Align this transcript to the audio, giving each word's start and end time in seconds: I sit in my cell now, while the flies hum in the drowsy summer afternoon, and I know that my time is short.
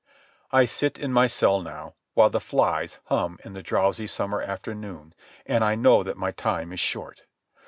I 0.51 0.65
sit 0.65 0.97
in 0.97 1.13
my 1.13 1.27
cell 1.27 1.61
now, 1.61 1.93
while 2.15 2.31
the 2.31 2.39
flies 2.39 2.99
hum 3.05 3.37
in 3.45 3.53
the 3.53 3.61
drowsy 3.61 4.07
summer 4.07 4.41
afternoon, 4.41 5.13
and 5.45 5.63
I 5.63 5.75
know 5.75 6.01
that 6.01 6.17
my 6.17 6.31
time 6.31 6.73
is 6.73 6.79
short. 6.79 7.25